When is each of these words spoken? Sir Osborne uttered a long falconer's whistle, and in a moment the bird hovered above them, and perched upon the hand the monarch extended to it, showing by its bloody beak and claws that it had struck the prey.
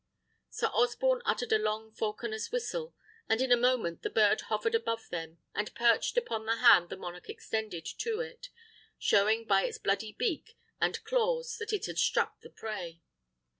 Sir 0.49 0.65
Osborne 0.73 1.21
uttered 1.25 1.51
a 1.53 1.59
long 1.59 1.91
falconer's 1.93 2.51
whistle, 2.51 2.95
and 3.29 3.39
in 3.39 3.51
a 3.51 3.55
moment 3.55 4.01
the 4.01 4.09
bird 4.09 4.41
hovered 4.41 4.73
above 4.73 5.09
them, 5.09 5.37
and 5.53 5.75
perched 5.75 6.17
upon 6.17 6.47
the 6.47 6.55
hand 6.55 6.89
the 6.89 6.97
monarch 6.97 7.29
extended 7.29 7.85
to 7.99 8.19
it, 8.19 8.49
showing 8.97 9.45
by 9.45 9.61
its 9.63 9.77
bloody 9.77 10.13
beak 10.13 10.57
and 10.79 11.03
claws 11.03 11.55
that 11.59 11.71
it 11.71 11.85
had 11.85 11.99
struck 11.99 12.41
the 12.41 12.49
prey. 12.49 13.03